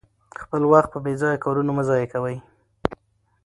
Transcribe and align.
خپل 0.41 0.61
وخت 0.71 0.89
په 0.91 0.99
بې 1.05 1.13
ځایه 1.21 1.41
کارونو 1.43 1.71
مه 1.77 1.83
ضایع 1.89 2.07
کوئ. 2.13 2.37